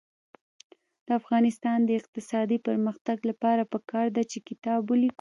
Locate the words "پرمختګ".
2.67-3.17